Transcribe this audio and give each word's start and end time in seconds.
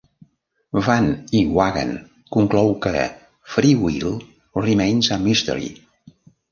Van 0.87 1.09
Inwagen 1.41 1.91
conclou 2.37 2.73
que 2.87 3.05
"Free 3.57 3.79
Will 3.87 4.13
Remains 4.67 5.17
a 5.19 5.25
Mystery". 5.29 5.75